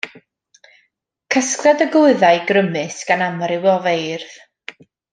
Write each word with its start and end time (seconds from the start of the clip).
Casgliad 1.35 1.85
o 1.87 1.87
gywyddau 1.97 2.41
grymus 2.53 2.99
gan 3.13 3.25
amryw 3.29 3.69
o 3.75 3.77
feirdd. 3.89 4.37